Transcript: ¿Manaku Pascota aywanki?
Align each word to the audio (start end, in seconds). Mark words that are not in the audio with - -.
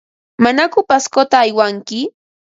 ¿Manaku 0.43 0.79
Pascota 0.89 1.35
aywanki? 1.43 1.99